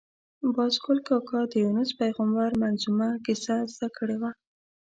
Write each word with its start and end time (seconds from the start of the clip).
باز 0.55 0.73
ګل 0.83 0.99
کاکا 1.07 1.41
د 1.51 1.53
یونس 1.63 1.89
پېغمبر 1.99 2.49
منظمومه 2.61 3.09
کیسه 3.25 3.55
زده 3.73 3.87
کړې 3.97 4.17
وه. 4.21 4.31